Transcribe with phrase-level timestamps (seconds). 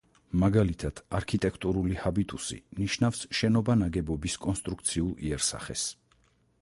[0.43, 5.89] მაგალითად არქიტექტურული ჰაბიტუსი ნიშნავს შენობა-ნაგებობის კონსტრუქციულ იერსახეს.